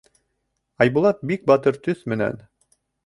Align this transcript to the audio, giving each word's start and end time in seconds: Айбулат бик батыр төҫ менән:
Айбулат 0.85 1.21
бик 1.33 1.45
батыр 1.51 1.79
төҫ 1.89 2.03
менән: 2.15 2.43